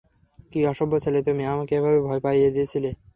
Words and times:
কি 0.51 0.59
অসভ্য 0.67 0.93
ছেলে 1.03 1.19
তুমি, 1.27 1.43
আমাকে 1.45 1.73
এভাবে 1.75 1.99
ভয় 2.07 2.21
পাইয়ে 2.25 2.53
দিয়েছিলে। 2.55 2.89